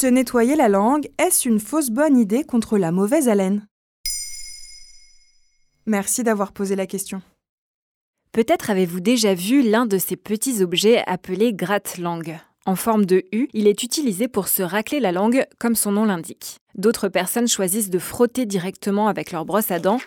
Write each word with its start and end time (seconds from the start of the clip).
Se 0.00 0.06
nettoyer 0.06 0.56
la 0.56 0.70
langue, 0.70 1.10
est-ce 1.18 1.46
une 1.46 1.60
fausse 1.60 1.90
bonne 1.90 2.16
idée 2.16 2.42
contre 2.42 2.78
la 2.78 2.90
mauvaise 2.90 3.28
haleine? 3.28 3.66
Merci 5.84 6.22
d'avoir 6.22 6.52
posé 6.52 6.74
la 6.74 6.86
question. 6.86 7.20
Peut-être 8.32 8.70
avez-vous 8.70 9.00
déjà 9.00 9.34
vu 9.34 9.60
l'un 9.60 9.84
de 9.84 9.98
ces 9.98 10.16
petits 10.16 10.62
objets 10.62 11.02
appelés 11.06 11.52
gratte-langue. 11.52 12.38
En 12.64 12.76
forme 12.76 13.04
de 13.04 13.24
U, 13.30 13.50
il 13.52 13.66
est 13.66 13.82
utilisé 13.82 14.26
pour 14.26 14.48
se 14.48 14.62
racler 14.62 15.00
la 15.00 15.12
langue, 15.12 15.44
comme 15.58 15.76
son 15.76 15.92
nom 15.92 16.06
l'indique. 16.06 16.56
D'autres 16.76 17.08
personnes 17.08 17.46
choisissent 17.46 17.90
de 17.90 17.98
frotter 17.98 18.46
directement 18.46 19.06
avec 19.06 19.32
leur 19.32 19.44
brosse 19.44 19.70
à 19.70 19.80
dents, 19.80 20.00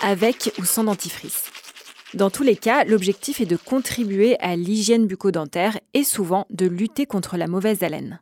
avec 0.00 0.54
ou 0.58 0.64
sans 0.64 0.84
dentifrice. 0.84 1.50
Dans 2.14 2.30
tous 2.30 2.44
les 2.44 2.56
cas, 2.56 2.84
l'objectif 2.84 3.42
est 3.42 3.44
de 3.44 3.58
contribuer 3.58 4.40
à 4.40 4.56
l'hygiène 4.56 5.06
bucco-dentaire 5.06 5.78
et 5.92 6.02
souvent 6.02 6.46
de 6.48 6.64
lutter 6.64 7.04
contre 7.04 7.36
la 7.36 7.46
mauvaise 7.46 7.82
haleine. 7.82 8.20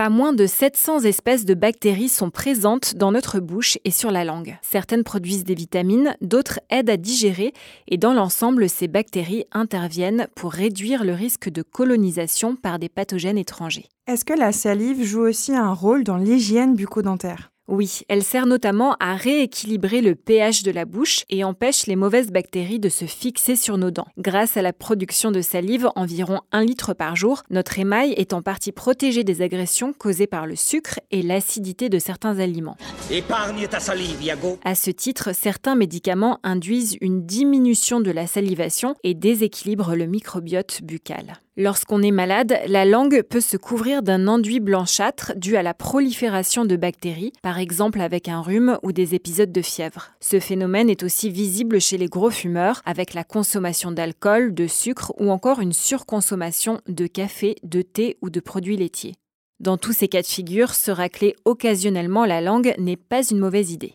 Pas 0.00 0.08
moins 0.08 0.32
de 0.32 0.46
700 0.46 1.00
espèces 1.00 1.44
de 1.44 1.52
bactéries 1.52 2.08
sont 2.08 2.30
présentes 2.30 2.94
dans 2.94 3.12
notre 3.12 3.38
bouche 3.38 3.76
et 3.84 3.90
sur 3.90 4.10
la 4.10 4.24
langue. 4.24 4.56
Certaines 4.62 5.04
produisent 5.04 5.44
des 5.44 5.54
vitamines, 5.54 6.16
d'autres 6.22 6.58
aident 6.70 6.88
à 6.88 6.96
digérer 6.96 7.52
et 7.86 7.98
dans 7.98 8.14
l'ensemble, 8.14 8.70
ces 8.70 8.88
bactéries 8.88 9.44
interviennent 9.52 10.26
pour 10.34 10.52
réduire 10.52 11.04
le 11.04 11.12
risque 11.12 11.50
de 11.50 11.60
colonisation 11.60 12.56
par 12.56 12.78
des 12.78 12.88
pathogènes 12.88 13.36
étrangers. 13.36 13.90
Est-ce 14.06 14.24
que 14.24 14.32
la 14.32 14.52
salive 14.52 15.04
joue 15.04 15.20
aussi 15.20 15.54
un 15.54 15.74
rôle 15.74 16.02
dans 16.02 16.16
l'hygiène 16.16 16.74
bucco-dentaire? 16.74 17.52
Oui, 17.70 18.00
elle 18.08 18.24
sert 18.24 18.46
notamment 18.46 18.96
à 18.98 19.14
rééquilibrer 19.14 20.00
le 20.00 20.16
pH 20.16 20.64
de 20.64 20.72
la 20.72 20.84
bouche 20.84 21.24
et 21.30 21.44
empêche 21.44 21.86
les 21.86 21.94
mauvaises 21.94 22.32
bactéries 22.32 22.80
de 22.80 22.88
se 22.88 23.04
fixer 23.04 23.54
sur 23.54 23.78
nos 23.78 23.92
dents. 23.92 24.08
Grâce 24.18 24.56
à 24.56 24.62
la 24.62 24.72
production 24.72 25.30
de 25.30 25.40
salive, 25.40 25.88
environ 25.94 26.40
1 26.50 26.64
litre 26.64 26.94
par 26.94 27.14
jour, 27.14 27.44
notre 27.48 27.78
émail 27.78 28.12
est 28.14 28.32
en 28.32 28.42
partie 28.42 28.72
protégé 28.72 29.22
des 29.22 29.40
agressions 29.40 29.92
causées 29.92 30.26
par 30.26 30.48
le 30.48 30.56
sucre 30.56 30.98
et 31.12 31.22
l'acidité 31.22 31.88
de 31.88 32.00
certains 32.00 32.40
aliments. 32.40 32.76
Épargne 33.08 33.68
ta 33.68 33.78
salive, 33.78 34.20
Yago. 34.20 34.58
À 34.64 34.74
ce 34.74 34.90
titre, 34.90 35.32
certains 35.32 35.76
médicaments 35.76 36.40
induisent 36.42 36.96
une 37.00 37.24
diminution 37.24 38.00
de 38.00 38.10
la 38.10 38.26
salivation 38.26 38.96
et 39.04 39.14
déséquilibrent 39.14 39.94
le 39.94 40.06
microbiote 40.06 40.82
buccal. 40.82 41.40
Lorsqu'on 41.62 42.00
est 42.00 42.10
malade, 42.10 42.58
la 42.68 42.86
langue 42.86 43.20
peut 43.20 43.42
se 43.42 43.58
couvrir 43.58 44.02
d'un 44.02 44.28
enduit 44.28 44.60
blanchâtre 44.60 45.34
dû 45.36 45.58
à 45.58 45.62
la 45.62 45.74
prolifération 45.74 46.64
de 46.64 46.74
bactéries, 46.74 47.34
par 47.42 47.58
exemple 47.58 48.00
avec 48.00 48.28
un 48.28 48.40
rhume 48.40 48.78
ou 48.82 48.92
des 48.92 49.14
épisodes 49.14 49.52
de 49.52 49.60
fièvre. 49.60 50.12
Ce 50.20 50.40
phénomène 50.40 50.88
est 50.88 51.02
aussi 51.02 51.28
visible 51.28 51.78
chez 51.78 51.98
les 51.98 52.06
gros 52.06 52.30
fumeurs, 52.30 52.80
avec 52.86 53.12
la 53.12 53.24
consommation 53.24 53.92
d'alcool, 53.92 54.54
de 54.54 54.66
sucre 54.66 55.12
ou 55.18 55.30
encore 55.30 55.60
une 55.60 55.74
surconsommation 55.74 56.80
de 56.88 57.06
café, 57.06 57.56
de 57.62 57.82
thé 57.82 58.16
ou 58.22 58.30
de 58.30 58.40
produits 58.40 58.78
laitiers. 58.78 59.16
Dans 59.58 59.76
tous 59.76 59.92
ces 59.92 60.08
cas 60.08 60.22
de 60.22 60.26
figure, 60.26 60.72
se 60.72 60.90
racler 60.90 61.36
occasionnellement 61.44 62.24
la 62.24 62.40
langue 62.40 62.72
n'est 62.78 62.96
pas 62.96 63.22
une 63.22 63.38
mauvaise 63.38 63.70
idée. 63.70 63.92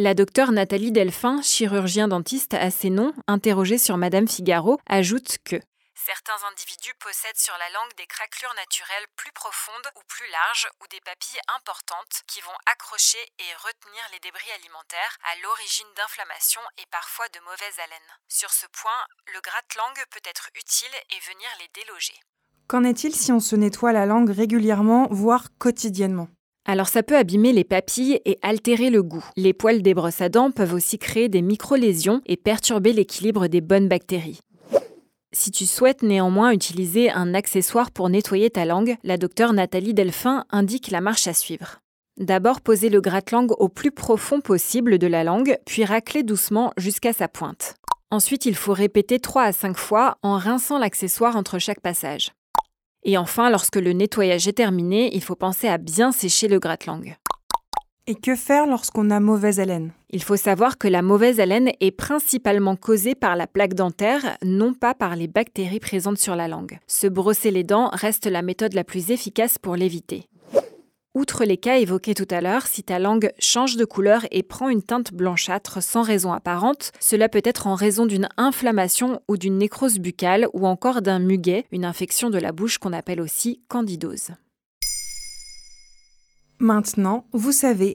La 0.00 0.14
docteure 0.14 0.52
Nathalie 0.52 0.92
Delphin, 0.92 1.42
chirurgien 1.42 2.08
dentiste 2.08 2.54
à 2.54 2.70
ses 2.70 2.88
noms, 2.88 3.12
interrogée 3.26 3.78
sur 3.78 3.96
Madame 3.96 4.28
Figaro, 4.28 4.78
ajoute 4.86 5.38
que 5.44 5.56
Certains 6.06 6.38
individus 6.46 6.94
possèdent 7.02 7.42
sur 7.42 7.58
la 7.58 7.68
langue 7.74 7.94
des 7.98 8.06
craquelures 8.06 8.54
naturelles 8.54 9.10
plus 9.18 9.32
profondes 9.34 9.90
ou 9.98 10.02
plus 10.06 10.30
larges 10.30 10.70
ou 10.78 10.86
des 10.94 11.02
papilles 11.02 11.42
importantes 11.50 12.22
qui 12.30 12.40
vont 12.40 12.54
accrocher 12.70 13.18
et 13.18 13.50
retenir 13.58 14.02
les 14.14 14.22
débris 14.22 14.50
alimentaires 14.62 15.18
à 15.26 15.34
l'origine 15.42 15.90
d'inflammations 15.98 16.62
et 16.78 16.86
parfois 16.94 17.26
de 17.34 17.42
mauvaise 17.42 17.78
haleine. 17.82 18.10
Sur 18.30 18.54
ce 18.54 18.70
point, 18.70 19.00
le 19.34 19.42
gratte-langue 19.42 20.06
peut 20.14 20.22
être 20.22 20.54
utile 20.54 20.94
et 21.10 21.20
venir 21.26 21.50
les 21.58 21.70
déloger. 21.74 22.14
Qu'en 22.70 22.84
est-il 22.84 23.14
si 23.14 23.32
on 23.32 23.40
se 23.40 23.56
nettoie 23.56 23.92
la 23.92 24.06
langue 24.06 24.30
régulièrement, 24.30 25.08
voire 25.10 25.50
quotidiennement? 25.58 26.28
Alors 26.64 26.88
ça 26.88 27.02
peut 27.02 27.16
abîmer 27.16 27.52
les 27.52 27.64
papilles 27.64 28.20
et 28.24 28.38
altérer 28.42 28.90
le 28.90 29.02
goût. 29.02 29.24
Les 29.36 29.54
poils 29.54 29.82
des 29.82 29.94
brosses 29.94 30.20
à 30.20 30.28
dents 30.28 30.52
peuvent 30.52 30.74
aussi 30.74 30.98
créer 30.98 31.28
des 31.28 31.42
micro-lésions 31.42 32.22
et 32.26 32.36
perturber 32.36 32.92
l'équilibre 32.92 33.48
des 33.48 33.62
bonnes 33.62 33.88
bactéries. 33.88 34.40
Si 35.32 35.50
tu 35.50 35.66
souhaites 35.66 36.02
néanmoins 36.02 36.52
utiliser 36.52 37.10
un 37.10 37.34
accessoire 37.34 37.90
pour 37.90 38.08
nettoyer 38.08 38.48
ta 38.48 38.64
langue, 38.64 38.96
la 39.04 39.18
docteure 39.18 39.52
Nathalie 39.52 39.92
Delphin 39.92 40.46
indique 40.50 40.90
la 40.90 41.02
marche 41.02 41.26
à 41.26 41.34
suivre. 41.34 41.80
D'abord, 42.16 42.62
posez 42.62 42.88
le 42.88 43.02
gratte-langue 43.02 43.52
au 43.58 43.68
plus 43.68 43.90
profond 43.90 44.40
possible 44.40 44.98
de 44.98 45.06
la 45.06 45.24
langue, 45.24 45.58
puis 45.66 45.84
raclez 45.84 46.22
doucement 46.22 46.72
jusqu'à 46.78 47.12
sa 47.12 47.28
pointe. 47.28 47.74
Ensuite, 48.10 48.46
il 48.46 48.56
faut 48.56 48.72
répéter 48.72 49.20
3 49.20 49.42
à 49.42 49.52
5 49.52 49.76
fois 49.76 50.16
en 50.22 50.38
rinçant 50.38 50.78
l'accessoire 50.78 51.36
entre 51.36 51.58
chaque 51.58 51.80
passage. 51.80 52.32
Et 53.04 53.18
enfin, 53.18 53.50
lorsque 53.50 53.76
le 53.76 53.92
nettoyage 53.92 54.48
est 54.48 54.54
terminé, 54.54 55.14
il 55.14 55.22
faut 55.22 55.36
penser 55.36 55.68
à 55.68 55.76
bien 55.76 56.10
sécher 56.10 56.48
le 56.48 56.58
gratte-langue. 56.58 57.16
Et 58.10 58.14
que 58.14 58.36
faire 58.36 58.66
lorsqu'on 58.66 59.10
a 59.10 59.20
mauvaise 59.20 59.60
haleine? 59.60 59.92
Il 60.08 60.22
faut 60.22 60.36
savoir 60.38 60.78
que 60.78 60.88
la 60.88 61.02
mauvaise 61.02 61.40
haleine 61.40 61.72
est 61.78 61.90
principalement 61.90 62.74
causée 62.74 63.14
par 63.14 63.36
la 63.36 63.46
plaque 63.46 63.74
dentaire, 63.74 64.38
non 64.42 64.72
pas 64.72 64.94
par 64.94 65.14
les 65.14 65.28
bactéries 65.28 65.78
présentes 65.78 66.16
sur 66.16 66.34
la 66.34 66.48
langue. 66.48 66.78
Se 66.86 67.06
brosser 67.06 67.50
les 67.50 67.64
dents 67.64 67.90
reste 67.92 68.24
la 68.24 68.40
méthode 68.40 68.72
la 68.72 68.82
plus 68.82 69.10
efficace 69.10 69.58
pour 69.58 69.76
l'éviter. 69.76 70.24
Outre 71.14 71.44
les 71.44 71.58
cas 71.58 71.76
évoqués 71.76 72.14
tout 72.14 72.26
à 72.30 72.40
l'heure, 72.40 72.66
si 72.66 72.82
ta 72.82 72.98
langue 72.98 73.30
change 73.38 73.76
de 73.76 73.84
couleur 73.84 74.24
et 74.30 74.42
prend 74.42 74.70
une 74.70 74.82
teinte 74.82 75.12
blanchâtre 75.12 75.82
sans 75.82 76.00
raison 76.00 76.32
apparente, 76.32 76.92
cela 77.00 77.28
peut 77.28 77.42
être 77.44 77.66
en 77.66 77.74
raison 77.74 78.06
d'une 78.06 78.30
inflammation 78.38 79.20
ou 79.28 79.36
d'une 79.36 79.58
nécrose 79.58 79.98
buccale 79.98 80.48
ou 80.54 80.66
encore 80.66 81.02
d'un 81.02 81.18
muguet, 81.18 81.66
une 81.72 81.84
infection 81.84 82.30
de 82.30 82.38
la 82.38 82.52
bouche 82.52 82.78
qu'on 82.78 82.94
appelle 82.94 83.20
aussi 83.20 83.60
candidose. 83.68 84.30
Maintenant, 86.60 87.24
vous 87.32 87.52
savez, 87.52 87.94